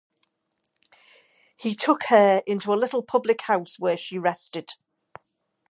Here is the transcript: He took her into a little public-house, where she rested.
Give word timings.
He 1.55 1.75
took 1.75 2.05
her 2.05 2.41
into 2.47 2.73
a 2.73 2.73
little 2.73 3.03
public-house, 3.03 3.77
where 3.77 3.97
she 3.97 4.17
rested. 4.17 4.73